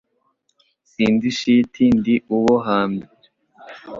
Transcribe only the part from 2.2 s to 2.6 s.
uwo